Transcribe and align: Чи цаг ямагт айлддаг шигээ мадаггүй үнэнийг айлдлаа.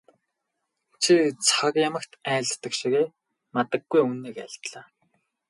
Чи 1.03 1.13
цаг 1.47 1.73
ямагт 1.87 2.11
айлддаг 2.33 2.73
шигээ 2.79 3.05
мадаггүй 3.53 4.01
үнэнийг 4.05 4.35
айлдлаа. 4.43 4.85